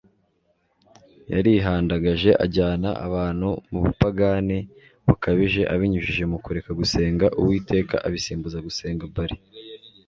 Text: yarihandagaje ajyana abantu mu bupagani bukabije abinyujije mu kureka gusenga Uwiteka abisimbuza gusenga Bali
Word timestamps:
yarihandagaje 1.33 2.29
ajyana 2.45 2.89
abantu 3.07 3.49
mu 3.71 3.79
bupagani 3.85 4.57
bukabije 5.05 5.61
abinyujije 5.73 6.23
mu 6.31 6.37
kureka 6.45 6.71
gusenga 6.79 7.25
Uwiteka 7.39 7.95
abisimbuza 8.07 8.57
gusenga 8.67 9.03
Bali 9.15 9.37